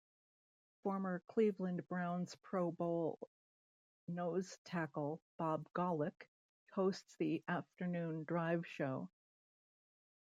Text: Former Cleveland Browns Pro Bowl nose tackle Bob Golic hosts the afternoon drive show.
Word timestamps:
Former 0.81 1.21
Cleveland 1.27 1.87
Browns 1.87 2.33
Pro 2.41 2.71
Bowl 2.71 3.29
nose 4.07 4.57
tackle 4.63 5.21
Bob 5.37 5.67
Golic 5.75 6.23
hosts 6.73 7.15
the 7.17 7.43
afternoon 7.47 8.23
drive 8.23 8.65
show. 8.65 9.11